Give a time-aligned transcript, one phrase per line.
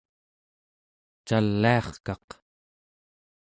[1.27, 2.27] caliarkaq